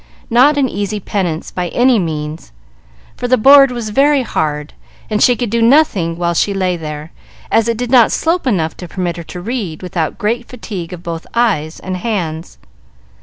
[0.31, 2.51] Not an easy penance, by any means,
[3.15, 4.73] for the board was very hard,
[5.11, 7.11] and she could do nothing while she lay there,
[7.51, 11.03] as it did not slope enough to permit her to read without great fatigue of
[11.03, 12.57] both eyes and hands.